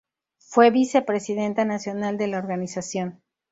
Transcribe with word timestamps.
Fue 0.39 0.71
vicepresidenta 0.71 1.63
nacional 1.63 2.17
de 2.17 2.25
la 2.25 2.39
organización. 2.39 3.21